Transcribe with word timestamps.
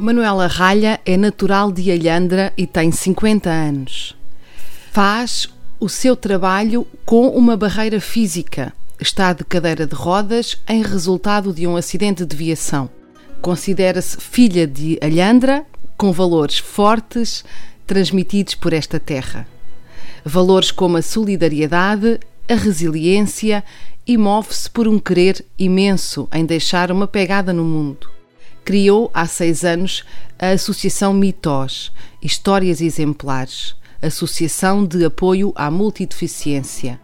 Manuela 0.00 0.46
Ralha 0.46 0.98
é 1.04 1.14
natural 1.14 1.70
de 1.70 1.92
Alhandra 1.92 2.54
e 2.56 2.66
tem 2.66 2.90
50 2.90 3.50
anos. 3.50 4.16
Faz 4.90 5.46
o 5.78 5.90
seu 5.90 6.16
trabalho 6.16 6.86
com 7.04 7.28
uma 7.28 7.54
barreira 7.54 8.00
física. 8.00 8.72
Está 8.98 9.34
de 9.34 9.44
cadeira 9.44 9.86
de 9.86 9.94
rodas 9.94 10.56
em 10.66 10.82
resultado 10.82 11.52
de 11.52 11.66
um 11.66 11.76
acidente 11.76 12.24
de 12.24 12.34
viação. 12.34 12.88
Considera-se 13.42 14.16
filha 14.16 14.66
de 14.66 14.98
Alhandra, 15.02 15.66
com 15.98 16.12
valores 16.12 16.56
fortes 16.56 17.44
transmitidos 17.86 18.54
por 18.54 18.72
esta 18.72 18.98
terra. 18.98 19.46
Valores 20.24 20.70
como 20.70 20.96
a 20.96 21.02
solidariedade, 21.02 22.18
a 22.48 22.54
resiliência 22.54 23.62
e 24.06 24.16
move-se 24.16 24.70
por 24.70 24.88
um 24.88 24.98
querer 24.98 25.44
imenso 25.58 26.26
em 26.32 26.46
deixar 26.46 26.90
uma 26.90 27.06
pegada 27.06 27.52
no 27.52 27.64
mundo 27.64 28.19
criou 28.64 29.10
há 29.12 29.26
seis 29.26 29.64
anos 29.64 30.04
a 30.38 30.50
Associação 30.50 31.12
Mitós, 31.12 31.92
Histórias 32.22 32.80
Exemplares, 32.80 33.74
Associação 34.00 34.84
de 34.84 35.04
Apoio 35.04 35.52
à 35.54 35.70
Multideficiência. 35.70 36.98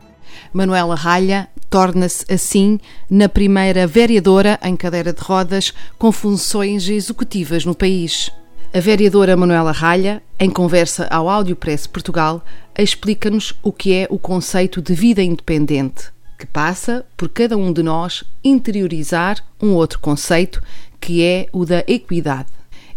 Manuela 0.53 0.95
Ralha 0.95 1.49
torna-se 1.69 2.25
assim 2.33 2.79
na 3.11 3.29
primeira 3.29 3.87
vereadora 3.87 4.59
em 4.63 4.77
cadeira 4.77 5.13
de 5.13 5.21
rodas 5.21 5.75
com 5.99 6.11
funções 6.13 6.89
executivas 6.89 7.65
no 7.65 7.75
país. 7.75 8.31
A 8.73 8.81
vereadora 8.81 9.37
Manuela 9.37 9.73
Ralha, 9.73 10.23
em 10.39 10.51
conversa 10.51 11.07
ao 11.11 11.29
Áudio 11.29 11.57
Press 11.57 11.87
Portugal, 11.87 12.45
explica-nos 12.79 13.55
o 13.63 13.73
que 13.73 13.95
é 13.95 14.07
o 14.11 14.19
conceito 14.19 14.83
de 14.83 14.95
vida 14.95 15.23
independente, 15.23 16.11
que 16.39 16.47
passa 16.47 17.05
por 17.17 17.29
cada 17.29 17.57
um 17.57 17.73
de 17.73 17.83
nós 17.83 18.25
interiorizar 18.45 19.43
um 19.63 19.73
outro 19.73 19.99
conceito 19.99 20.63
que 21.01 21.23
é 21.23 21.49
o 21.53 21.65
da 21.65 21.85
equidade. 21.87 22.49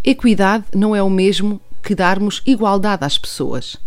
Equidade 0.03 0.66
não 0.75 0.95
é 0.95 1.03
o 1.03 1.09
mesmo 1.09 1.61
que 1.83 1.95
darmos 1.95 2.41
igualdade 2.45 3.06
às 3.06 3.17
pessoas. 3.17 3.78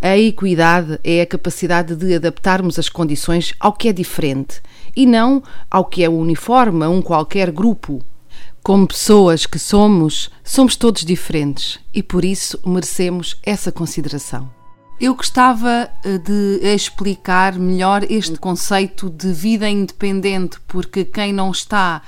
A 0.00 0.16
equidade 0.16 0.98
é 1.02 1.22
a 1.22 1.26
capacidade 1.26 1.96
de 1.96 2.14
adaptarmos 2.14 2.78
as 2.78 2.88
condições 2.88 3.54
ao 3.58 3.72
que 3.72 3.88
é 3.88 3.92
diferente 3.92 4.60
e 4.94 5.06
não 5.06 5.42
ao 5.70 5.84
que 5.84 6.04
é 6.04 6.08
uniforme 6.08 6.84
a 6.84 6.88
um 6.88 7.02
qualquer 7.02 7.50
grupo. 7.50 8.02
Como 8.62 8.86
pessoas 8.86 9.44
que 9.44 9.58
somos, 9.58 10.30
somos 10.44 10.76
todos 10.76 11.04
diferentes 11.04 11.80
e 11.92 12.02
por 12.02 12.24
isso 12.24 12.60
merecemos 12.64 13.36
essa 13.42 13.72
consideração. 13.72 14.48
Eu 15.00 15.16
gostava 15.16 15.90
eh, 16.04 16.18
de 16.18 16.60
explicar 16.62 17.58
melhor 17.58 18.04
este 18.08 18.38
conceito 18.38 19.10
de 19.10 19.32
vida 19.32 19.68
independente, 19.68 20.60
porque 20.68 21.04
quem 21.04 21.32
não 21.32 21.50
está 21.50 22.02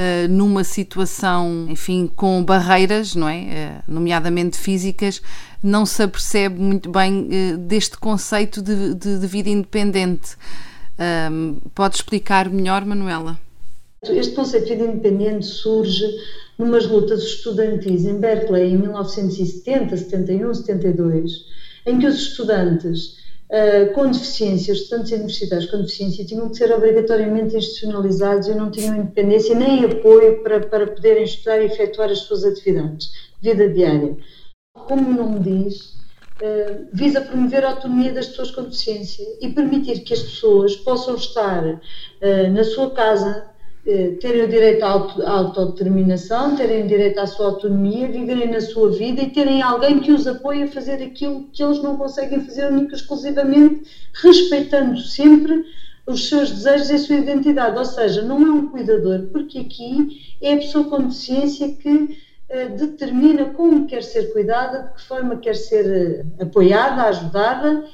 uh, 0.00 0.28
numa 0.28 0.64
situação, 0.64 1.66
enfim, 1.68 2.10
com 2.14 2.42
barreiras, 2.42 3.14
não 3.14 3.28
é? 3.28 3.82
Uh, 3.86 3.92
nomeadamente 3.92 4.56
físicas, 4.56 5.20
não 5.62 5.84
se 5.84 6.02
apercebe 6.02 6.58
muito 6.58 6.90
bem 6.90 7.28
uh, 7.28 7.58
deste 7.58 7.98
conceito 7.98 8.62
de, 8.62 8.94
de, 8.94 9.18
de 9.18 9.26
vida 9.26 9.50
independente. 9.50 10.36
pode 11.74 11.96
explicar 11.96 12.48
melhor, 12.48 12.84
Manuela? 12.84 13.38
Este 14.02 14.34
conceito 14.34 14.66
de 14.66 14.76
vida 14.76 14.90
independente 14.90 15.44
surge 15.44 16.06
numas 16.58 16.86
lutas 16.86 17.22
estudantis 17.22 18.04
em 18.04 18.18
Berkeley 18.18 18.72
em 18.72 18.78
1970, 18.78 19.96
71, 19.96 20.54
72, 20.54 21.44
em 21.86 21.98
que 21.98 22.06
os 22.06 22.16
estudantes 22.16 23.18
uh, 23.50 23.92
com 23.92 24.10
deficiência, 24.10 24.72
os 24.72 24.80
estudantes 24.80 25.12
universitários 25.12 25.70
com 25.70 25.78
deficiência 25.78 26.24
tinham 26.24 26.48
que 26.48 26.56
ser 26.56 26.72
obrigatoriamente 26.72 27.56
institucionalizados 27.56 28.48
e 28.48 28.54
não 28.54 28.70
tinham 28.70 28.96
independência 28.96 29.54
nem 29.54 29.84
apoio 29.84 30.42
para, 30.42 30.60
para 30.60 30.86
poderem 30.86 31.24
estudar 31.24 31.60
e 31.60 31.66
efetuar 31.66 32.10
as 32.10 32.20
suas 32.20 32.44
atividades 32.44 33.10
de 33.40 33.50
vida 33.50 33.68
diária. 33.68 34.16
Como 34.72 35.10
o 35.10 35.14
nome 35.14 35.40
diz, 35.40 35.94
uh, 36.40 36.88
visa 36.92 37.20
promover 37.20 37.64
a 37.64 37.70
autonomia 37.70 38.12
das 38.12 38.28
pessoas 38.28 38.52
com 38.52 38.62
deficiência 38.62 39.26
e 39.40 39.48
permitir 39.48 40.00
que 40.00 40.14
as 40.14 40.22
pessoas 40.22 40.76
possam 40.76 41.16
estar 41.16 41.64
uh, 41.66 42.50
na 42.52 42.64
sua 42.64 42.90
casa 42.90 43.49
terem 44.20 44.44
o 44.44 44.48
direito 44.48 44.84
à 44.84 45.30
autodeterminação, 45.30 46.54
terem 46.54 46.86
direito 46.86 47.18
à 47.18 47.26
sua 47.26 47.46
autonomia, 47.46 48.08
viverem 48.08 48.50
na 48.50 48.60
sua 48.60 48.90
vida 48.90 49.22
e 49.22 49.30
terem 49.30 49.62
alguém 49.62 50.00
que 50.00 50.12
os 50.12 50.26
apoie 50.26 50.64
a 50.64 50.66
fazer 50.66 51.02
aquilo 51.02 51.48
que 51.52 51.62
eles 51.62 51.82
não 51.82 51.96
conseguem 51.96 52.40
fazer 52.40 52.70
única 52.70 52.94
exclusivamente, 52.94 53.82
respeitando 54.22 54.98
sempre 54.98 55.64
os 56.06 56.28
seus 56.28 56.50
desejos 56.50 56.90
e 56.90 56.94
a 56.94 56.98
sua 56.98 57.16
identidade. 57.16 57.78
Ou 57.78 57.84
seja, 57.84 58.22
não 58.22 58.42
é 58.46 58.50
um 58.50 58.68
cuidador, 58.68 59.28
porque 59.32 59.60
aqui 59.60 60.36
é 60.42 60.54
a 60.54 60.58
pessoa 60.58 60.84
com 60.84 61.02
deficiência 61.02 61.72
que 61.72 62.18
eh, 62.48 62.68
determina 62.68 63.46
como 63.46 63.86
quer 63.86 64.02
ser 64.02 64.32
cuidada, 64.32 64.82
de 64.82 64.94
que 64.94 65.02
forma 65.02 65.36
quer 65.36 65.54
ser 65.54 65.86
eh, 65.86 66.42
apoiada, 66.42 67.04
ajudada 67.04 67.84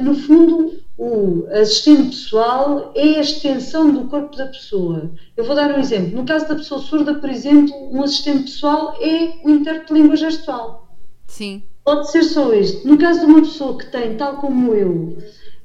no 0.00 0.14
fundo, 0.14 0.72
o 0.98 1.46
assistente 1.50 2.08
pessoal 2.08 2.92
é 2.94 3.16
a 3.16 3.20
extensão 3.20 3.92
do 3.92 4.08
corpo 4.08 4.36
da 4.36 4.46
pessoa. 4.46 5.10
Eu 5.36 5.44
vou 5.44 5.54
dar 5.54 5.70
um 5.76 5.80
exemplo. 5.80 6.16
No 6.16 6.24
caso 6.24 6.48
da 6.48 6.54
pessoa 6.54 6.80
surda, 6.80 7.14
por 7.14 7.28
exemplo, 7.28 7.74
um 7.92 8.02
assistente 8.02 8.44
pessoal 8.44 8.96
é 9.00 9.34
o 9.44 9.50
intérprete 9.50 9.92
de 9.92 10.00
língua 10.00 10.16
gestual. 10.16 10.88
Sim. 11.26 11.62
Pode 11.84 12.10
ser 12.10 12.22
só 12.22 12.52
isto. 12.54 12.86
No 12.88 12.98
caso 12.98 13.20
de 13.20 13.26
uma 13.26 13.40
pessoa 13.40 13.78
que 13.78 13.86
tem, 13.90 14.16
tal 14.16 14.38
como 14.38 14.74
eu, 14.74 15.18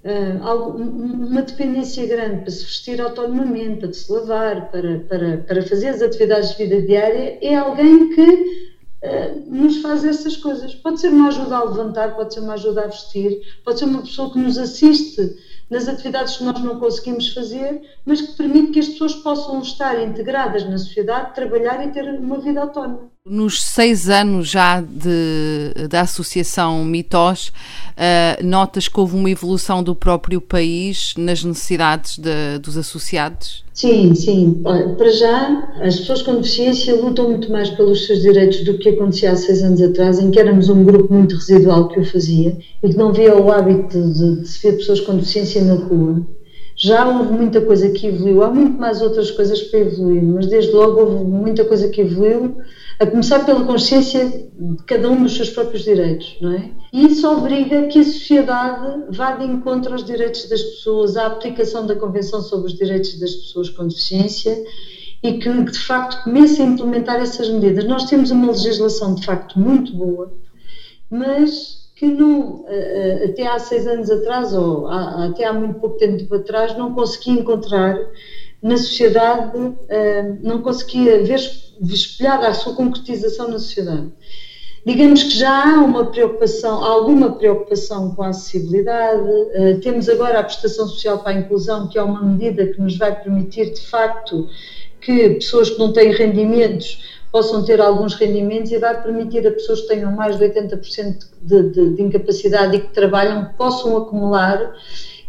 ah, 0.03 0.53
uma 0.55 1.43
dependência 1.43 2.05
grande 2.07 2.41
para 2.41 2.51
se 2.51 2.65
vestir 2.65 2.99
autonomamente, 2.99 3.81
para 3.81 3.93
se 3.93 4.11
lavar, 4.11 4.71
para, 4.71 4.99
para, 4.99 5.37
para 5.37 5.61
fazer 5.61 5.89
as 5.89 6.01
atividades 6.01 6.51
de 6.51 6.65
vida 6.65 6.81
diária, 6.81 7.37
é 7.41 7.55
alguém 7.55 8.09
que 8.09 8.70
eh, 9.01 9.33
nos 9.47 9.81
faz 9.81 10.05
essas 10.05 10.37
coisas. 10.37 10.75
Pode 10.75 10.99
ser 10.99 11.09
uma 11.09 11.29
ajuda 11.29 11.57
a 11.57 11.63
levantar, 11.63 12.15
pode 12.15 12.33
ser 12.33 12.39
uma 12.39 12.53
ajuda 12.53 12.83
a 12.83 12.87
vestir, 12.87 13.41
pode 13.63 13.79
ser 13.79 13.85
uma 13.85 14.01
pessoa 14.01 14.31
que 14.31 14.39
nos 14.39 14.57
assiste 14.57 15.35
nas 15.69 15.87
atividades 15.87 16.37
que 16.37 16.43
nós 16.43 16.61
não 16.61 16.79
conseguimos 16.79 17.33
fazer, 17.33 17.81
mas 18.05 18.21
que 18.21 18.37
permite 18.37 18.73
que 18.73 18.79
as 18.79 18.89
pessoas 18.89 19.15
possam 19.15 19.61
estar 19.61 20.01
integradas 20.03 20.69
na 20.69 20.77
sociedade, 20.77 21.33
trabalhar 21.33 21.85
e 21.87 21.91
ter 21.91 22.03
uma 22.19 22.39
vida 22.39 22.61
autónoma. 22.61 23.09
Nos 23.23 23.61
seis 23.61 24.09
anos 24.09 24.49
já 24.49 24.81
de, 24.81 25.87
da 25.87 26.01
Associação 26.01 26.83
Mitós, 26.83 27.49
uh, 27.91 28.43
notas 28.43 28.87
que 28.87 28.99
houve 28.99 29.15
uma 29.15 29.29
evolução 29.29 29.83
do 29.83 29.93
próprio 29.93 30.41
país 30.41 31.13
nas 31.15 31.43
necessidades 31.43 32.17
de, 32.17 32.57
dos 32.57 32.77
associados? 32.77 33.63
Sim, 33.75 34.15
sim. 34.15 34.63
Para 34.97 35.11
já, 35.11 35.71
as 35.83 35.99
pessoas 35.99 36.23
com 36.23 36.37
deficiência 36.37 36.95
lutam 36.95 37.29
muito 37.29 37.51
mais 37.51 37.69
pelos 37.69 38.07
seus 38.07 38.23
direitos 38.23 38.65
do 38.65 38.79
que 38.79 38.89
acontecia 38.89 39.33
há 39.33 39.35
seis 39.35 39.61
anos 39.61 39.83
atrás, 39.83 40.17
em 40.17 40.31
que 40.31 40.39
éramos 40.39 40.67
um 40.69 40.83
grupo 40.83 41.13
muito 41.13 41.35
residual 41.35 41.89
que 41.89 41.99
o 41.99 42.03
fazia 42.03 42.57
e 42.81 42.89
que 42.89 42.97
não 42.97 43.13
via 43.13 43.37
o 43.37 43.51
hábito 43.51 44.01
de, 44.01 44.41
de 44.41 44.47
se 44.47 44.63
ver 44.63 44.77
pessoas 44.77 44.99
com 44.99 45.15
deficiência 45.15 45.63
na 45.63 45.75
rua 45.75 46.25
já 46.75 47.07
houve 47.07 47.31
muita 47.33 47.61
coisa 47.61 47.89
que 47.89 48.07
evoluiu, 48.07 48.43
há 48.43 48.49
muito 48.49 48.79
mais 48.79 49.01
outras 49.01 49.31
coisas 49.31 49.61
para 49.63 49.79
evoluir, 49.79 50.23
mas 50.23 50.47
desde 50.47 50.71
logo 50.71 50.99
houve 51.01 51.25
muita 51.25 51.63
coisa 51.65 51.89
que 51.89 52.01
evoluiu, 52.01 52.57
a 52.99 53.05
começar 53.05 53.45
pela 53.45 53.65
consciência 53.65 54.29
de 54.29 54.83
cada 54.85 55.09
um 55.09 55.23
dos 55.23 55.35
seus 55.35 55.49
próprios 55.49 55.83
direitos, 55.83 56.37
não 56.39 56.53
é? 56.53 56.69
E 56.93 57.07
isso 57.07 57.27
obriga 57.27 57.87
que 57.87 57.99
a 57.99 58.03
sociedade 58.03 59.05
vá 59.09 59.31
de 59.31 59.45
encontro 59.45 59.93
aos 59.93 60.05
direitos 60.05 60.47
das 60.47 60.61
pessoas, 60.61 61.17
à 61.17 61.25
aplicação 61.25 61.87
da 61.87 61.95
Convenção 61.95 62.41
sobre 62.41 62.67
os 62.67 62.77
Direitos 62.77 63.19
das 63.19 63.31
Pessoas 63.31 63.69
com 63.69 63.87
Deficiência 63.87 64.55
e 65.23 65.33
que 65.33 65.63
de 65.63 65.79
facto 65.79 66.23
comece 66.23 66.61
a 66.61 66.65
implementar 66.65 67.19
essas 67.19 67.49
medidas. 67.49 67.85
Nós 67.85 68.05
temos 68.05 68.29
uma 68.29 68.51
legislação 68.51 69.15
de 69.15 69.25
facto 69.25 69.59
muito 69.59 69.95
boa, 69.95 70.31
mas 71.09 71.80
que 72.01 72.07
não, 72.07 72.65
eh, 72.67 73.21
eh, 73.21 73.25
até 73.27 73.45
há 73.45 73.59
seis 73.59 73.85
anos 73.85 74.09
atrás, 74.09 74.55
ou 74.55 74.87
até 74.87 75.45
há 75.45 75.53
muito 75.53 75.79
pouco 75.79 75.97
tempo 75.97 76.33
atrás, 76.33 76.75
não 76.75 76.95
conseguia 76.95 77.39
encontrar 77.39 77.95
na 78.59 78.75
sociedade, 78.75 79.75
eh, 79.87 80.23
não 80.41 80.63
conseguia 80.63 81.23
ver 81.23 81.39
espelhada 81.79 82.47
a 82.47 82.55
sua 82.55 82.73
concretização 82.73 83.49
na 83.49 83.59
sociedade. 83.59 84.09
Digamos 84.83 85.21
que 85.21 85.37
já 85.37 85.75
há 85.75 85.79
uma 85.79 86.05
preocupação, 86.05 86.83
alguma 86.83 87.37
preocupação 87.37 88.15
com 88.15 88.23
a 88.23 88.29
acessibilidade. 88.29 89.79
Temos 89.83 90.09
agora 90.09 90.39
a 90.39 90.43
prestação 90.43 90.87
social 90.87 91.19
para 91.19 91.33
a 91.33 91.35
inclusão, 91.35 91.87
que 91.87 91.99
é 91.99 92.01
uma 92.01 92.23
medida 92.23 92.65
que 92.65 92.81
nos 92.81 92.97
vai 92.97 93.15
permitir, 93.15 93.73
de 93.73 93.81
facto, 93.81 94.47
que 94.99 95.35
pessoas 95.35 95.69
que 95.69 95.77
não 95.77 95.93
têm 95.93 96.11
rendimentos 96.11 97.20
possam 97.31 97.63
ter 97.63 97.79
alguns 97.79 98.13
rendimentos 98.15 98.71
e 98.71 98.77
vai 98.77 99.01
permitir 99.01 99.47
a 99.47 99.51
pessoas 99.51 99.81
que 99.81 99.87
tenham 99.87 100.11
mais 100.11 100.37
de 100.37 100.43
80% 100.43 101.17
de, 101.41 101.63
de, 101.69 101.89
de, 101.95 102.01
incapacidade 102.01 102.75
e 102.75 102.79
que 102.79 102.93
trabalham 102.93 103.51
possam 103.57 103.95
acumular 103.97 104.73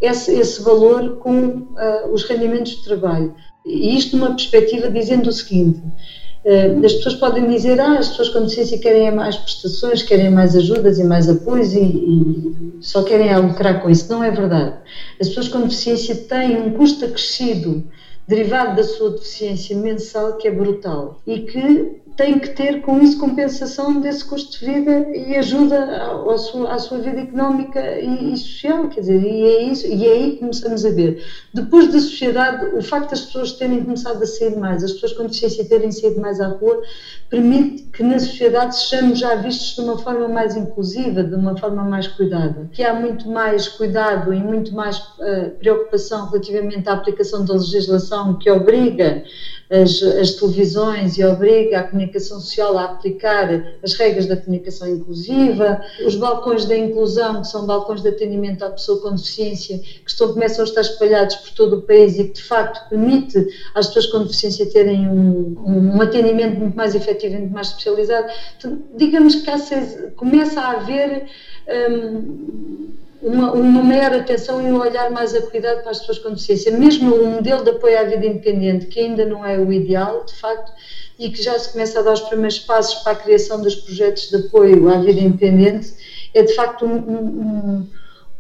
esse, 0.00 0.32
esse 0.34 0.60
valor 0.62 1.19
com 1.19 1.46
uh, 1.46 2.12
os 2.12 2.25
rendimentos 2.25 2.72
de 2.72 2.84
trabalho. 2.84 3.34
E 3.64 3.96
isto 3.96 4.16
numa 4.16 4.31
perspectiva 4.31 4.90
dizendo 4.90 5.28
o 5.28 5.32
seguinte, 5.32 5.78
uh, 6.44 6.84
as 6.84 6.93
pessoas 6.94 7.14
podem 7.14 7.49
dizer, 7.49 7.81
ah, 7.81 7.99
as 7.99 8.08
pessoas 8.08 8.31
com 8.31 8.40
deficiência 8.40 8.78
querem 8.78 9.12
mais 9.12 9.37
prestações, 9.37 10.02
querem 10.02 10.28
mais 10.28 10.56
ajudas 10.56 10.99
e 10.99 11.04
mais 11.04 11.28
apoios 11.28 11.72
e, 11.72 11.84
e 11.84 12.78
só 12.81 13.04
querem 13.04 13.34
lucrar 13.38 13.81
com 13.81 13.88
isso. 13.88 14.10
Não 14.10 14.25
é 14.25 14.31
verdade. 14.32 14.75
As 15.20 15.28
pessoas 15.28 15.46
com 15.46 15.60
deficiência 15.60 16.16
têm 16.16 16.60
um 16.60 16.72
custo 16.72 17.04
acrescido 17.04 17.84
derivado 18.27 18.77
da 18.77 18.85
sua 18.85 19.11
deficiência 19.11 19.77
mensal 19.77 20.37
que 20.37 20.47
é 20.47 20.51
brutal 20.51 21.21
e 21.27 21.41
que 21.41 22.01
tem 22.17 22.38
que 22.38 22.50
ter 22.50 22.82
com 22.82 23.00
isso 23.00 23.19
compensação 23.19 24.00
desse 24.00 24.25
custo 24.25 24.59
de 24.59 24.67
vida 24.67 25.09
e 25.17 25.37
ajuda 25.37 26.12
à 26.69 26.79
sua, 26.79 26.99
vida 26.99 27.20
económica 27.20 27.81
e, 28.00 28.32
e, 28.32 28.37
social, 28.37 28.88
quer 28.88 29.00
dizer, 29.00 29.23
e 29.23 29.43
é 29.43 29.62
isso, 29.62 29.87
e 29.87 30.06
é 30.06 30.12
aí 30.12 30.32
que 30.32 30.38
começamos 30.38 30.85
a 30.85 30.91
ver. 30.91 31.25
Depois 31.55 31.93
da 31.93 31.99
sociedade, 31.99 32.76
o 32.76 32.82
facto 32.82 33.11
das 33.11 33.23
pessoas 33.23 33.53
terem 33.53 33.82
começado 33.82 34.23
a 34.23 34.26
sair 34.26 34.56
mais, 34.56 34.85
as 34.85 34.93
pessoas 34.93 35.12
com 35.14 35.23
deficiência 35.25 35.64
terem 35.64 35.91
saído 35.91 36.20
mais 36.20 36.41
à 36.41 36.49
rua, 36.49 36.82
permite 37.31 37.85
que 37.85 38.03
na 38.03 38.19
sociedade 38.19 38.76
sejamos 38.76 39.19
já 39.19 39.35
vistos 39.37 39.75
de 39.75 39.81
uma 39.81 39.97
forma 39.99 40.29
mais 40.29 40.55
inclusiva, 40.55 41.23
de 41.23 41.35
uma 41.35 41.56
forma 41.56 41.82
mais 41.82 42.06
cuidada. 42.06 42.69
Que 42.73 42.82
há 42.82 42.93
muito 42.93 43.29
mais 43.29 43.69
cuidado 43.69 44.32
e 44.35 44.38
muito 44.38 44.75
mais 44.75 44.99
uh, 44.99 45.50
preocupação 45.59 46.29
relativamente 46.29 46.88
à 46.88 46.93
aplicação 46.93 47.44
da 47.44 47.55
legislação 47.55 48.38
que 48.38 48.50
obriga 48.50 49.25
as, 49.73 50.03
as, 50.03 50.33
televisões 50.33 51.17
e 51.17 51.25
obriga 51.25 51.81
a 51.81 51.83
comunicação 51.85 52.39
social 52.39 52.77
a 52.77 52.85
aplicar 52.85 53.49
as 53.83 53.95
regras 53.95 54.27
da 54.27 54.37
comunicação 54.37 54.87
inclusiva, 54.87 55.81
os 56.05 56.15
balcões 56.15 56.67
da 56.67 56.77
inclusão, 56.77 57.41
que 57.41 57.49
são 57.49 57.65
balcões 57.65 58.03
de 58.03 58.09
atendimento 58.09 58.63
à 58.63 58.71
pessoa 58.71 59.01
com 59.01 59.13
deficiência, 59.13 59.79
que 59.79 60.11
estão, 60.11 60.35
começam 60.35 60.63
a 60.63 60.69
estar 60.69 60.83
espalhados 60.83 61.37
por 61.37 61.51
todo 61.53 61.77
o 61.77 61.83
país 61.83 62.19
e 62.19 62.25
que 62.25 62.35
de 62.35 62.43
facto 62.43 62.87
permite 62.91 63.47
às 63.75 63.87
pessoas 63.87 64.07
com 64.07 64.19
deficiência 64.25 64.67
terem 64.67 65.09
um, 65.09 65.95
um 65.97 66.01
atendimento 66.03 66.59
muito 66.59 66.77
mais 66.77 66.95
efetivo 66.95 67.35
e 67.35 67.39
muito 67.39 67.55
mais 67.55 67.69
especializado. 67.69 68.31
Então, 68.59 68.79
digamos 68.95 69.37
que 69.37 69.59
seis, 69.59 69.97
começa 70.17 70.61
a 70.61 70.73
haver 70.73 71.27
um, 71.91 72.91
uma, 73.23 73.53
uma 73.53 73.83
maior 73.83 74.13
atenção 74.13 74.61
e 74.61 74.71
um 74.73 74.81
olhar 74.81 75.11
mais 75.11 75.33
a 75.35 75.41
cuidado 75.41 75.81
para 75.83 75.93
as 75.93 76.01
pessoas 76.01 76.19
com 76.19 76.31
deficiência. 76.31 76.77
Mesmo 76.77 77.15
o 77.15 77.27
modelo 77.27 77.63
de 77.63 77.71
apoio 77.71 77.99
à 77.99 78.03
vida 78.03 78.27
independente, 78.27 78.87
que 78.87 78.99
ainda 78.99 79.25
não 79.25 79.47
é 79.47 79.59
o 79.59 79.73
ideal, 79.73 80.25
de 80.25 80.35
facto, 80.35 80.73
e 81.19 81.31
que 81.31 81.41
já 81.41 81.57
se 81.59 81.71
começa 81.71 82.01
a 82.01 82.03
dar 82.03 82.15
os 82.15 82.21
primeiros 82.21 82.59
passos 82.59 83.03
para 83.03 83.13
a 83.13 83.15
criação 83.17 83.63
dos 83.63 83.77
projetos 83.77 84.29
de 84.29 84.37
apoio 84.37 84.89
à 84.89 84.99
vida 84.99 85.21
independente, 85.21 85.95
é 86.35 86.43
de 86.43 86.53
facto 86.53 86.85
um, 86.85 86.97
um, 86.97 87.89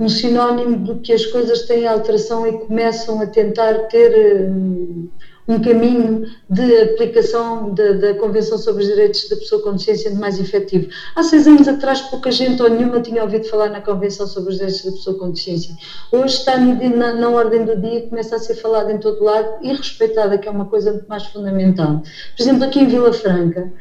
um 0.00 0.08
sinónimo 0.08 0.76
de 0.78 1.00
que 1.00 1.12
as 1.12 1.24
coisas 1.26 1.62
têm 1.62 1.86
alteração 1.86 2.44
e 2.46 2.58
começam 2.58 3.20
a 3.20 3.26
tentar 3.26 3.86
ter. 3.86 4.50
Um, 4.50 5.08
um 5.46 5.60
caminho 5.60 6.26
de 6.48 6.76
aplicação 6.80 7.74
da, 7.74 7.92
da, 7.92 8.14
Convenção 8.14 8.56
sobre 8.58 8.82
os 8.82 8.88
Direitos 8.88 9.28
da 9.28 9.36
Pessoa 9.36 9.62
com 9.62 9.72
Deficiência 9.72 10.10
mais 10.14 10.38
efetivo. 10.38 10.88
Há 11.16 11.22
seis 11.22 11.46
anos 11.46 11.66
atrás, 11.66 12.00
pouca 12.02 12.30
gente 12.30 12.62
ou 12.62 12.70
nenhuma 12.70 13.00
tinha 13.00 13.22
ouvido 13.22 13.44
falar 13.48 13.68
na 13.70 13.80
Convenção 13.80 14.26
sobre 14.26 14.50
os 14.50 14.56
Direitos 14.56 14.84
da 14.84 14.92
Pessoa 14.92 15.18
com 15.18 15.30
Deficiência. 15.30 15.74
Hoje 16.12 16.36
está 16.36 16.56
na, 16.58 17.14
na 17.14 17.28
ordem 17.30 17.64
do 17.64 17.76
dia, 17.76 18.08
começa 18.08 18.36
a 18.36 18.38
ser 18.38 18.54
falada 18.54 18.92
em 18.92 18.98
todo 18.98 19.22
lado 19.22 19.48
e 19.62 19.72
respeitada, 19.72 20.38
que 20.38 20.48
é 20.48 20.50
uma 20.50 20.66
coisa 20.66 20.92
muito 20.92 21.08
mais 21.08 21.24
fundamental. 21.26 22.02
Por 22.36 22.42
exemplo, 22.42 22.64
aqui 22.64 22.78
em 22.78 22.86
Vila 22.86 23.12
Franca, 23.12 23.72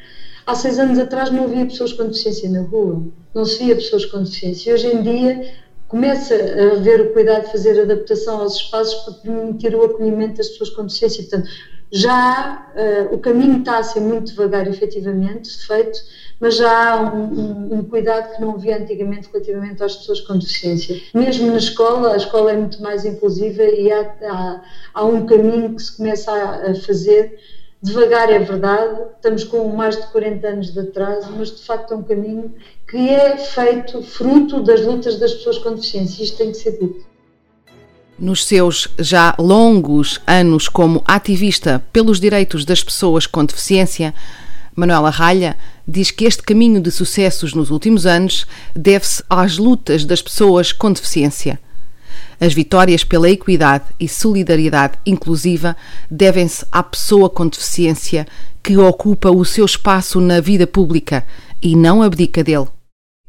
há 0.46 0.56
seis 0.56 0.80
anos 0.80 0.98
atrás 0.98 1.30
não 1.30 1.44
havia 1.44 1.66
pessoas 1.66 1.94
com 1.94 2.08
deficiência 2.08 2.50
na 2.50 2.62
rua, 2.62 3.04
não 3.36 3.46
se 3.46 3.64
via 3.64 3.76
pessoas 3.76 4.06
com 4.06 4.24
deficiência. 4.24 4.74
Hoje 4.74 4.88
em 4.88 5.02
dia 5.04 5.52
começa 5.92 6.34
a 6.34 6.78
haver 6.78 7.02
o 7.02 7.14
cuidado 7.14 7.46
de 7.46 7.52
fazer 7.52 7.80
adaptação 7.80 8.40
aos 8.40 8.56
espaços 8.56 8.96
para 9.04 9.14
permitir 9.16 9.76
o 9.76 9.84
acolhimento 9.84 10.38
das 10.38 10.48
pessoas 10.48 10.70
com 10.70 10.86
deficiência. 10.86 11.22
Portanto, 11.24 11.50
já 11.92 12.72
uh, 12.74 13.14
o 13.14 13.20
caminho 13.20 13.60
está 13.60 13.78
a 13.78 13.84
ser 13.84 14.00
muito 14.00 14.28
devagar, 14.28 14.66
efetivamente, 14.66 15.50
feito, 15.68 16.00
mas 16.40 16.56
já 16.56 16.94
há 16.94 17.14
um, 17.14 17.24
um, 17.24 17.74
um, 17.76 17.84
cuidado 17.84 18.34
que 18.34 18.42
não 18.42 18.52
havia 18.52 18.78
antigamente 18.78 19.28
relativamente 19.32 19.84
às 19.84 19.98
pessoas 19.98 20.22
com 20.22 20.40
deficiência. 20.40 21.02
Mesmo 21.14 21.52
na 21.52 21.58
escola, 21.58 22.14
a 22.14 22.18
escola 22.18 22.54
é 22.54 22.56
muito 22.56 22.82
mais 22.82 23.04
inclusiva 23.04 23.64
e 23.64 23.92
há, 23.92 24.16
há, 24.24 24.62
há 24.94 25.06
um 25.06 25.26
caminho 25.26 25.76
que 25.76 25.84
se 25.84 25.98
começa 25.98 26.32
a, 26.32 26.72
a 26.72 26.76
fazer 26.76 27.38
devagar 27.82 28.30
é 28.30 28.40
verdade, 28.40 29.02
estamos 29.16 29.44
com 29.44 29.68
mais 29.76 29.96
de 29.96 30.08
40 30.08 30.48
anos 30.48 30.74
de 30.74 30.80
atraso, 30.80 31.32
mas 31.38 31.50
de 31.50 31.64
facto 31.64 31.94
é 31.94 31.98
um 31.98 32.04
caminho 32.04 32.54
que 32.90 33.10
é 33.10 33.38
feito 33.38 34.02
fruto 34.04 34.62
das 34.62 34.82
lutas 34.82 35.18
das 35.20 35.34
pessoas 35.34 35.58
com 35.58 35.74
deficiência. 35.74 36.24
Isto 36.24 36.38
tem 36.38 36.52
que 36.52 36.58
ser 36.58 36.72
dito. 36.80 37.06
Nos 38.20 38.46
seus 38.46 38.88
já 39.00 39.34
longos 39.40 40.22
anos 40.28 40.70
como 40.70 41.02
ativista 41.06 41.84
pelos 41.92 42.20
direitos 42.20 42.64
das 42.64 42.84
pessoas 42.84 43.26
com 43.26 43.44
deficiência, 43.44 44.14
Manuela 44.76 45.10
Ralha 45.10 45.58
diz 45.88 46.12
que 46.12 46.26
este 46.26 46.44
caminho 46.44 46.80
de 46.80 46.92
sucessos 46.92 47.54
nos 47.54 47.72
últimos 47.72 48.06
anos 48.06 48.46
deve-se 48.76 49.24
às 49.28 49.58
lutas 49.58 50.06
das 50.06 50.22
pessoas 50.22 50.72
com 50.72 50.94
deficiência. 50.94 51.60
As 52.42 52.54
vitórias 52.56 53.04
pela 53.04 53.30
equidade 53.30 53.86
e 54.00 54.10
solidariedade 54.10 54.98
inclusiva 55.06 55.78
devem-se 56.10 56.66
à 56.72 56.82
pessoa 56.82 57.30
com 57.30 57.48
deficiência 57.48 58.26
que 58.64 58.76
ocupa 58.78 59.30
o 59.30 59.46
seu 59.46 59.64
espaço 59.64 60.20
na 60.20 60.42
vida 60.42 60.66
pública 60.66 61.24
e 61.62 61.76
não 61.76 62.02
abdica 62.02 62.44
dele. 62.44 62.68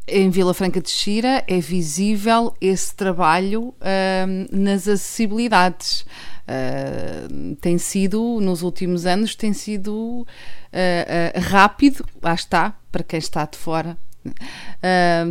Em 0.08 0.30
Vila 0.30 0.54
Franca 0.54 0.80
de 0.80 0.88
Xira 0.88 1.44
é 1.46 1.60
visível 1.60 2.54
esse 2.58 2.94
trabalho 2.96 3.68
uh, 3.68 3.74
nas 4.50 4.88
acessibilidades. 4.88 6.06
Uh, 6.48 7.54
tem 7.60 7.76
sido, 7.76 8.40
nos 8.40 8.62
últimos 8.62 9.04
anos, 9.04 9.36
tem 9.36 9.52
sido 9.52 10.26
uh, 10.26 11.40
rápido, 11.50 12.02
lá 12.22 12.32
está, 12.32 12.74
para 12.90 13.02
quem 13.02 13.18
está 13.18 13.44
de 13.44 13.58
fora, 13.58 13.96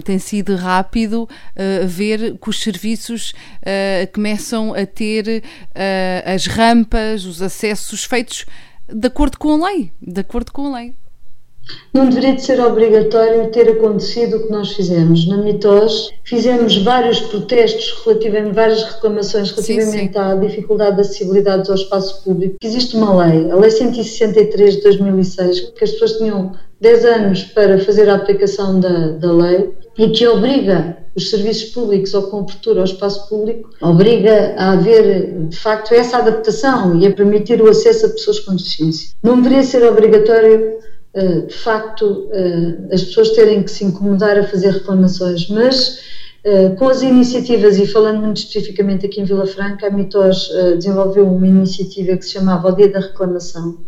Tem 0.04 0.20
sido 0.20 0.56
rápido 0.56 1.24
uh, 1.24 1.88
ver 1.88 2.38
que 2.38 2.50
os 2.50 2.62
serviços 2.62 3.32
uh, 3.32 4.12
começam 4.14 4.74
a 4.74 4.86
ter 4.86 5.44
as 6.26 6.46
rampas, 6.46 7.26
os 7.26 7.42
acessos 7.42 8.04
feitos 8.04 8.46
de 8.88 9.08
acordo 9.08 9.38
com 9.38 9.64
a 9.64 9.70
lei, 9.70 9.92
de 10.02 10.20
acordo 10.20 10.52
com 10.52 10.68
a 10.68 10.80
lei. 10.80 10.96
Não 11.94 12.08
deveria 12.08 12.36
de 12.36 12.42
ser 12.42 12.60
obrigatório 12.62 13.52
ter 13.52 13.70
acontecido 13.70 14.38
o 14.38 14.44
que 14.44 14.52
nós 14.52 14.72
fizemos. 14.72 15.28
Na 15.28 15.38
MITOS 15.38 16.10
fizemos 16.24 16.78
vários 16.78 17.20
protestos 17.20 18.02
relativamente, 18.04 18.56
várias 18.56 18.84
reclamações 18.84 19.52
relativamente 19.52 19.92
sim, 19.92 20.14
sim. 20.14 20.20
à 20.20 20.36
dificuldade 20.36 20.96
de 20.96 21.02
acessibilidade 21.02 21.70
ao 21.70 21.76
espaço 21.76 22.24
público. 22.24 22.56
Existe 22.64 22.96
uma 22.96 23.26
lei, 23.26 23.52
a 23.52 23.56
Lei 23.56 23.72
163 23.72 24.76
de 24.76 24.82
2006, 24.84 25.60
que 25.76 25.84
as 25.84 25.92
pessoas 25.92 26.14
tinham 26.14 26.54
10 26.80 27.06
anos 27.06 27.44
para 27.44 27.78
fazer 27.80 28.10
a 28.10 28.16
aplicação 28.16 28.80
da, 28.80 29.10
da 29.10 29.32
lei 29.32 29.72
e 29.98 30.10
que 30.10 30.28
obriga 30.28 30.98
os 31.16 31.30
serviços 31.30 31.72
públicos 31.72 32.14
ou 32.14 32.24
com 32.24 32.40
abertura 32.40 32.80
ao 32.80 32.86
espaço 32.86 33.28
público, 33.28 33.70
obriga 33.82 34.56
a 34.58 34.72
haver, 34.72 35.48
de 35.50 35.58
facto, 35.58 35.94
essa 35.94 36.18
adaptação 36.18 36.98
e 37.00 37.06
a 37.06 37.12
permitir 37.12 37.62
o 37.62 37.70
acesso 37.70 38.06
a 38.06 38.10
pessoas 38.10 38.40
com 38.40 38.56
deficiência. 38.56 39.10
Não 39.22 39.42
deveria 39.42 39.64
ser 39.64 39.84
obrigatório 39.84 40.80
de 41.14 41.54
facto, 41.54 42.30
eh, 42.32 42.94
as 42.94 43.04
pessoas 43.04 43.32
terem 43.32 43.64
que 43.64 43.72
se 43.72 43.84
incomodar 43.84 44.38
a 44.38 44.44
fazer 44.44 44.72
reclamações, 44.72 45.50
mas 45.50 46.00
eh, 46.44 46.70
com 46.70 46.88
as 46.88 47.02
iniciativas, 47.02 47.78
e 47.78 47.86
falando 47.86 48.22
muito 48.22 48.38
especificamente 48.38 49.06
aqui 49.06 49.20
em 49.20 49.26
Vila 49.26 49.46
Franca, 49.46 49.88
a 49.88 49.90
MITOS 49.90 50.50
desenvolveu 50.78 51.28
uma 51.28 51.46
iniciativa 51.48 52.16
que 52.16 52.26
se 52.26 52.32
chamava 52.32 52.70
o 52.70 52.76
Dia 52.76 52.90
da 52.90 53.00
Reclamação, 53.00 53.80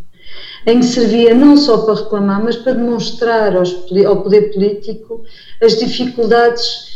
em 0.67 0.79
que 0.79 0.85
servia 0.85 1.33
não 1.33 1.55
só 1.55 1.79
para 1.79 1.95
reclamar, 1.95 2.43
mas 2.43 2.57
para 2.57 2.73
demonstrar 2.73 3.55
ao 3.55 4.21
poder 4.21 4.53
político 4.53 5.23
as 5.61 5.77
dificuldades 5.77 6.93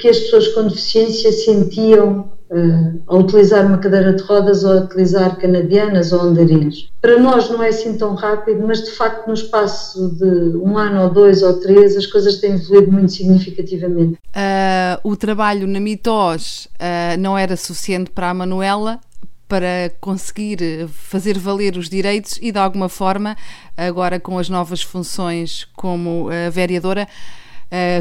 que 0.00 0.08
as 0.08 0.18
pessoas 0.18 0.48
com 0.48 0.64
deficiência 0.64 1.30
sentiam 1.30 2.37
uh, 2.50 3.02
a 3.06 3.16
utilizar 3.16 3.66
uma 3.66 3.78
cadeira 3.78 4.12
de 4.12 4.22
rodas 4.22 4.64
ou 4.64 4.72
a 4.72 4.82
utilizar 4.82 5.36
canadianas 5.36 6.12
ou 6.12 6.20
andarilhos. 6.20 6.90
Para 7.00 7.18
nós 7.18 7.48
não 7.50 7.62
é 7.62 7.68
assim 7.68 7.96
tão 7.96 8.14
rápido, 8.14 8.66
mas 8.66 8.82
de 8.84 8.90
facto 8.90 9.26
no 9.26 9.34
espaço 9.34 10.10
de 10.16 10.56
um 10.56 10.76
ano 10.76 11.02
ou 11.02 11.10
dois 11.10 11.42
ou 11.42 11.60
três 11.60 11.96
as 11.96 12.06
coisas 12.06 12.36
têm 12.36 12.54
evoluído 12.54 12.92
muito 12.92 13.12
significativamente. 13.12 14.18
Uh, 14.28 15.00
o 15.02 15.16
trabalho 15.16 15.66
na 15.66 15.80
MITOS 15.80 16.66
uh, 16.66 17.18
não 17.18 17.36
era 17.36 17.56
suficiente 17.56 18.10
para 18.10 18.30
a 18.30 18.34
Manuela, 18.34 19.00
para 19.48 19.90
conseguir 19.98 20.88
fazer 20.88 21.38
valer 21.38 21.78
os 21.78 21.88
direitos 21.88 22.38
e, 22.42 22.52
de 22.52 22.58
alguma 22.58 22.86
forma, 22.86 23.34
agora 23.74 24.20
com 24.20 24.38
as 24.38 24.50
novas 24.50 24.82
funções 24.82 25.66
como 25.74 26.28
vereadora, 26.52 27.08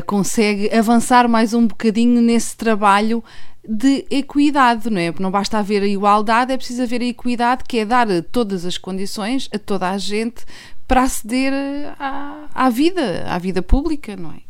consegue 0.05 0.69
avançar 0.75 1.25
mais 1.29 1.53
um 1.53 1.65
bocadinho 1.65 2.21
nesse 2.21 2.57
trabalho 2.57 3.23
de 3.67 4.05
equidade, 4.09 4.89
não 4.89 4.99
é? 4.99 5.11
Porque 5.11 5.23
não 5.23 5.31
basta 5.31 5.57
haver 5.57 5.83
a 5.83 5.87
igualdade, 5.87 6.53
é 6.53 6.57
preciso 6.57 6.83
haver 6.83 7.01
a 7.01 7.05
equidade, 7.05 7.63
que 7.67 7.79
é 7.79 7.85
dar 7.85 8.07
todas 8.31 8.65
as 8.65 8.77
condições 8.77 9.49
a 9.53 9.59
toda 9.59 9.89
a 9.89 9.97
gente 9.97 10.45
para 10.87 11.03
aceder 11.03 11.51
à, 11.99 12.47
à 12.53 12.69
vida, 12.69 13.25
à 13.27 13.37
vida 13.37 13.61
pública, 13.61 14.15
não 14.15 14.31
é? 14.31 14.47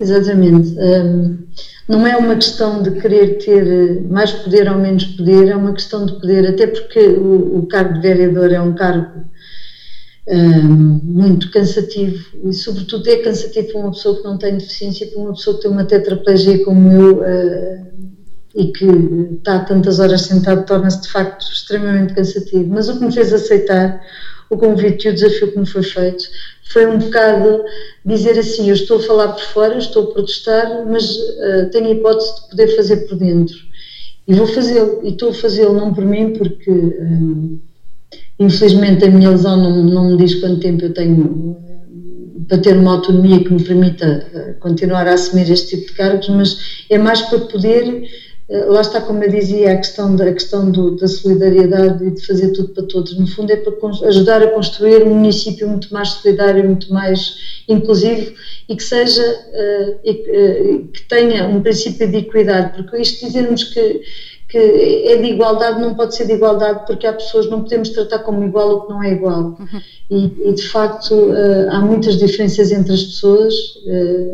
Exatamente. 0.00 0.74
Um, 0.78 1.38
não 1.86 2.06
é 2.06 2.16
uma 2.16 2.34
questão 2.34 2.82
de 2.82 2.90
querer 3.00 3.38
ter 3.38 4.02
mais 4.08 4.32
poder 4.32 4.70
ou 4.70 4.78
menos 4.78 5.04
poder, 5.04 5.48
é 5.48 5.54
uma 5.54 5.74
questão 5.74 6.06
de 6.06 6.14
poder, 6.14 6.48
até 6.48 6.66
porque 6.66 7.00
o, 7.00 7.58
o 7.58 7.66
cargo 7.66 7.94
de 7.94 8.00
vereador 8.00 8.50
é 8.50 8.60
um 8.60 8.74
cargo 8.74 9.24
um, 10.26 11.00
muito 11.04 11.50
cansativo 11.50 12.24
e, 12.44 12.52
sobretudo, 12.52 13.06
é 13.08 13.16
cansativo 13.18 13.68
para 13.72 13.80
uma 13.80 13.90
pessoa 13.90 14.16
que 14.16 14.24
não 14.24 14.38
tem 14.38 14.56
deficiência, 14.56 15.06
para 15.06 15.20
uma 15.20 15.32
pessoa 15.32 15.56
que 15.56 15.62
tem 15.62 15.70
uma 15.70 15.84
tetraplegia 15.84 16.64
como 16.64 16.92
eu 16.92 17.16
uh, 17.18 18.09
e 18.54 18.66
que 18.66 18.86
está 19.38 19.60
tantas 19.60 20.00
horas 20.00 20.22
sentado, 20.22 20.66
torna-se 20.66 21.02
de 21.02 21.08
facto 21.08 21.42
extremamente 21.52 22.14
cansativo. 22.14 22.66
Mas 22.68 22.88
o 22.88 22.98
que 22.98 23.04
me 23.04 23.12
fez 23.12 23.32
aceitar 23.32 24.00
o 24.50 24.56
convite 24.56 25.06
e 25.06 25.10
o 25.10 25.14
desafio 25.14 25.52
que 25.52 25.58
me 25.58 25.66
foi 25.66 25.82
feito 25.82 26.24
foi 26.64 26.86
um 26.86 26.98
bocado 26.98 27.64
dizer 28.04 28.38
assim: 28.38 28.68
eu 28.68 28.74
estou 28.74 28.98
a 28.98 29.02
falar 29.02 29.28
por 29.28 29.42
fora, 29.42 29.78
estou 29.78 30.04
a 30.04 30.12
protestar, 30.12 30.84
mas 30.86 31.10
uh, 31.16 31.70
tenho 31.70 31.86
a 31.86 31.90
hipótese 31.90 32.34
de 32.34 32.50
poder 32.50 32.68
fazer 32.76 32.96
por 33.08 33.16
dentro. 33.16 33.56
E 34.26 34.34
vou 34.34 34.46
fazê-lo, 34.46 35.00
e 35.02 35.10
estou 35.10 35.30
a 35.30 35.34
fazê-lo 35.34 35.74
não 35.74 35.92
por 35.92 36.04
mim, 36.04 36.32
porque 36.32 36.70
uh, 36.70 37.58
infelizmente 38.38 39.04
a 39.04 39.10
minha 39.10 39.30
lesão 39.30 39.56
não, 39.56 39.84
não 39.84 40.10
me 40.10 40.16
diz 40.16 40.34
quanto 40.36 40.60
tempo 40.60 40.84
eu 40.84 40.94
tenho 40.94 41.56
eh, 41.64 42.40
para 42.48 42.58
ter 42.58 42.76
uma 42.76 42.92
autonomia 42.92 43.44
que 43.44 43.52
me 43.52 43.62
permita 43.62 44.56
continuar 44.58 45.06
a 45.06 45.14
assumir 45.14 45.50
este 45.50 45.76
tipo 45.76 45.88
de 45.88 45.92
cargos, 45.92 46.28
mas 46.30 46.84
é 46.88 46.96
mais 46.96 47.20
para 47.22 47.40
poder 47.40 47.84
eh, 47.84 48.08
lá 48.66 48.80
está, 48.80 49.00
como 49.00 49.22
eu 49.22 49.30
dizia, 49.30 49.72
a 49.72 49.76
questão, 49.76 50.16
da, 50.16 50.24
a 50.24 50.32
questão 50.32 50.70
do, 50.70 50.96
da 50.96 51.06
solidariedade 51.06 52.04
e 52.04 52.10
de 52.10 52.26
fazer 52.26 52.50
tudo 52.52 52.70
para 52.70 52.82
todos. 52.84 53.16
No 53.16 53.26
fundo, 53.28 53.52
é 53.52 53.56
para 53.56 53.72
ajudar 54.08 54.42
a 54.42 54.48
construir 54.48 55.04
um 55.04 55.14
município 55.14 55.68
muito 55.68 55.92
mais 55.94 56.08
solidário, 56.08 56.64
muito 56.64 56.92
mais 56.92 57.62
inclusivo 57.68 58.32
e 58.68 58.74
que 58.74 58.82
seja, 58.82 59.22
uh, 59.22 59.98
e, 60.04 60.10
uh, 60.10 60.88
que 60.88 61.02
tenha 61.02 61.46
um 61.46 61.62
princípio 61.62 62.10
de 62.10 62.18
equidade, 62.18 62.74
porque 62.74 62.98
isto 62.98 63.24
dizermos 63.24 63.64
que, 63.64 64.00
que 64.48 64.58
é 64.58 65.16
de 65.16 65.28
igualdade 65.28 65.80
não 65.80 65.94
pode 65.94 66.16
ser 66.16 66.26
de 66.26 66.32
igualdade 66.32 66.84
porque 66.86 67.06
há 67.06 67.12
pessoas, 67.12 67.48
não 67.48 67.62
podemos 67.62 67.90
tratar 67.90 68.20
como 68.20 68.42
igual 68.42 68.70
o 68.70 68.80
que 68.82 68.92
não 68.92 69.02
é 69.02 69.12
igual. 69.12 69.56
Uhum. 69.60 69.80
E, 70.10 70.48
e, 70.48 70.52
de 70.54 70.68
facto, 70.68 71.14
uh, 71.14 71.70
há 71.70 71.80
muitas 71.80 72.18
diferenças 72.18 72.72
entre 72.72 72.92
as 72.94 73.04
pessoas, 73.04 73.54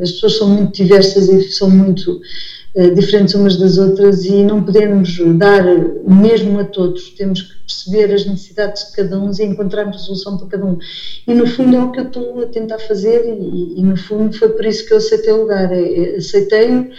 as 0.03 0.13
pessoas 0.13 0.39
são 0.39 0.49
muito 0.49 0.75
diversas 0.75 1.29
e 1.29 1.43
são 1.51 1.69
muito 1.69 2.21
eh, 2.66 2.66
diferentes 2.95 3.35
umas 3.35 3.56
das 3.56 3.78
outras 3.78 4.25
e 4.26 4.42
não 4.42 4.62
podemos 4.62 5.18
dar 5.38 5.66
o 5.66 6.12
mesmo 6.12 6.61
a 6.61 6.64
todos, 6.64 7.09
temos 7.11 7.40
que 7.40 7.56
perceber 7.61 8.12
as 8.12 8.26
necessidades 8.26 8.88
de 8.88 8.97
cada 8.97 9.18
um 9.18 9.30
e 9.30 9.42
encontrar 9.45 9.90
solução 9.95 10.37
para 10.37 10.49
cada 10.49 10.66
um. 10.66 10.78
E 11.26 11.33
no 11.33 11.47
fundo 11.47 11.75
é 11.75 11.83
o 11.83 11.90
que 11.90 12.00
eu 12.00 12.06
estou 12.06 12.42
a 12.42 12.47
tentar 12.47 12.78
fazer 12.78 13.25
e, 13.25 13.80
e 13.80 13.83
no 13.83 13.97
fundo 13.97 14.37
foi 14.37 14.50
por 14.50 14.64
isso 14.66 14.87
que 14.87 14.92
eu 14.92 14.99
aceitei 14.99 15.33
o 15.33 15.42
lugar. 15.42 15.73
É, 15.73 15.80
é, 15.80 16.16
aceitei-o 16.16 16.90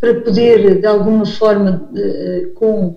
para 0.00 0.14
poder, 0.14 0.80
de 0.80 0.86
alguma 0.86 1.26
forma, 1.26 1.88
eh, 1.96 2.48
com 2.54 2.96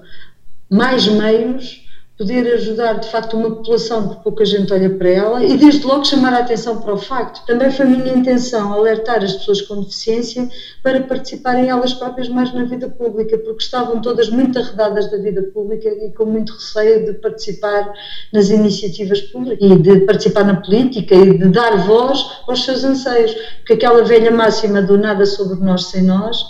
mais 0.70 1.08
meios, 1.08 1.89
poder 2.20 2.54
ajudar 2.56 3.00
de 3.00 3.10
facto 3.10 3.38
uma 3.38 3.50
população 3.50 4.10
que 4.10 4.22
pouca 4.22 4.44
gente 4.44 4.74
olha 4.74 4.90
para 4.90 5.08
ela 5.08 5.42
e 5.42 5.56
desde 5.56 5.88
logo 5.88 6.04
chamar 6.04 6.34
a 6.34 6.40
atenção 6.40 6.82
para 6.82 6.94
o 6.94 6.98
facto. 6.98 7.46
Também 7.46 7.72
foi 7.72 7.86
minha 7.86 8.14
intenção 8.14 8.74
alertar 8.74 9.24
as 9.24 9.32
pessoas 9.32 9.62
com 9.62 9.80
deficiência 9.80 10.50
para 10.84 11.00
participarem 11.04 11.70
elas 11.70 11.94
próprias 11.94 12.28
mais 12.28 12.54
na 12.54 12.66
vida 12.66 12.90
pública, 12.90 13.38
porque 13.38 13.64
estavam 13.64 14.02
todas 14.02 14.28
muito 14.28 14.60
arredadas 14.60 15.10
da 15.10 15.16
vida 15.16 15.44
pública 15.44 15.88
e 15.88 16.12
com 16.12 16.26
muito 16.26 16.52
receio 16.52 17.06
de 17.06 17.14
participar 17.14 17.90
nas 18.34 18.50
iniciativas 18.50 19.22
públicas 19.22 19.72
e 19.72 19.76
de 19.78 20.02
participar 20.02 20.44
na 20.44 20.58
política 20.58 21.16
e 21.16 21.38
de 21.38 21.48
dar 21.48 21.78
voz 21.88 22.42
aos 22.46 22.66
seus 22.66 22.84
anseios, 22.84 23.34
porque 23.60 23.74
aquela 23.74 24.04
velha 24.04 24.30
máxima 24.30 24.82
do 24.82 24.98
nada 24.98 25.26
sobre 25.26 25.58
nós 25.64 25.86
sem 25.86 26.04
nós 26.04 26.44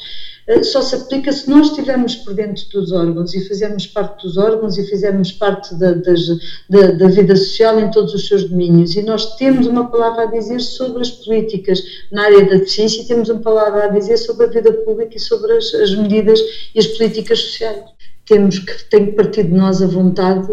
só 0.64 0.82
se 0.82 0.96
aplica 0.96 1.32
se 1.32 1.48
nós 1.48 1.68
estivermos 1.68 2.16
por 2.16 2.34
dentro 2.34 2.68
dos 2.70 2.92
órgãos 2.92 3.36
e 3.36 3.42
fizermos 3.42 3.86
parte 3.86 4.24
dos 4.24 4.36
órgãos 4.36 4.78
e 4.78 4.84
fizermos 4.84 5.32
parte 5.32 5.76
da, 5.76 5.94
das, 5.94 6.22
da, 6.68 6.92
da, 6.92 7.08
vida 7.08 7.36
social 7.36 7.80
em 7.80 7.92
todos 7.92 8.16
os 8.16 8.28
seus 8.28 8.46
domínios. 8.46 8.96
E 8.96 9.04
nós 9.04 9.36
temos 9.36 9.68
uma 9.68 9.92
palavra 9.92 10.24
a 10.24 10.26
dizer 10.26 10.60
sobre 10.60 11.02
as 11.02 11.12
políticas 11.12 11.84
na 12.12 12.24
área 12.24 12.46
da 12.46 12.56
deficiência 12.56 13.04
e 13.04 13.08
temos 13.08 13.30
uma 13.30 13.42
palavra 13.42 13.86
a 13.86 13.88
dizer 13.90 14.18
sobre 14.18 14.48
a 14.48 14.50
vida 14.50 14.74
pública 14.74 15.16
e 15.16 15.20
sobre 15.20 15.54
as, 15.54 15.72
as 15.76 15.94
medidas 15.94 16.40
e 16.74 16.80
as 16.80 16.88
políticas 16.88 17.40
sociais. 17.40 17.84
Temos 18.26 18.58
que, 18.58 18.84
tem 18.90 19.06
que 19.06 19.12
partir 19.12 19.44
de 19.44 19.54
nós 19.54 19.84
a 19.84 19.88
vontade 19.88 20.48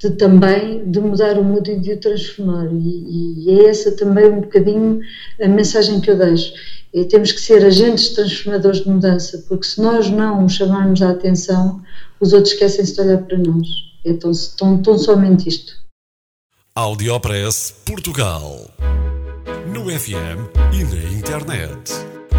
de 0.00 0.10
também 0.10 0.88
de 0.90 1.00
mudar 1.00 1.38
o 1.38 1.44
mundo 1.44 1.68
e 1.68 1.78
de 1.78 1.92
o 1.92 2.00
transformar. 2.00 2.68
E, 2.72 3.44
e 3.44 3.60
é 3.60 3.68
essa 3.68 3.92
também 3.92 4.26
um 4.26 4.40
bocadinho 4.40 5.00
a 5.40 5.48
mensagem 5.48 6.00
que 6.00 6.10
eu 6.10 6.16
deixo 6.16 6.52
e 6.92 7.04
temos 7.04 7.32
que 7.32 7.40
ser 7.40 7.64
agentes 7.64 8.14
transformadores 8.14 8.82
de 8.82 8.88
mudança, 8.88 9.44
porque 9.48 9.66
se 9.66 9.80
nós 9.80 10.08
não 10.08 10.48
chamarmos 10.48 11.02
a 11.02 11.10
atenção, 11.10 11.82
os 12.20 12.32
outros 12.32 12.52
esquecem-se 12.52 12.94
de 12.94 13.00
olhar 13.00 13.18
para 13.18 13.38
nós. 13.38 13.66
Então, 14.04 14.32
tão, 14.56 14.82
tão 14.82 14.98
somente 14.98 15.48
isto. 15.48 15.72
Audiopress 16.74 17.74
Portugal. 17.84 18.70
No 19.72 19.90
FM 19.90 20.48
e 20.72 20.84
na 20.84 21.12
internet. 21.12 21.92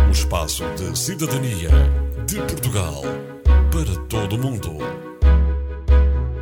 O 0.08 0.12
espaço 0.12 0.63
de 0.75 0.98
cidadania 0.98 1.70
de 2.25 2.38
Portugal 2.38 3.03
para 3.72 3.96
todo 4.08 4.36
o 4.36 4.39
mundo. 4.39 4.77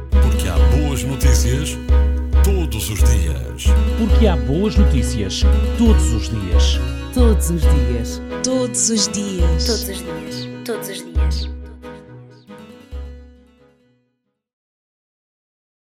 Porque 0.09 0.47
há 0.47 0.57
boas 0.77 1.03
notícias 1.03 1.77
todos 2.43 2.89
os 2.89 2.99
dias. 2.99 3.65
Porque 3.97 4.27
há 4.27 4.37
boas 4.37 4.75
notícias 4.75 5.41
todos 5.77 6.13
os 6.13 6.29
dias. 6.29 6.79
Todos 7.17 7.49
os 7.49 7.61
dias. 7.61 8.21
Todos 8.43 8.89
os 8.91 9.07
dias. 9.07 9.65
Todos 9.65 9.89
os 9.89 9.97
dias. 9.97 10.49
Todos 10.63 10.89
os 10.89 10.97
dias. 11.03 11.56